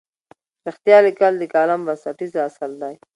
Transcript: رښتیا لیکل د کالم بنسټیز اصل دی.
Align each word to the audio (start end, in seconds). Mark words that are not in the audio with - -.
رښتیا 0.67 0.97
لیکل 1.07 1.33
د 1.39 1.43
کالم 1.53 1.81
بنسټیز 1.87 2.31
اصل 2.47 2.71
دی. 2.81 2.95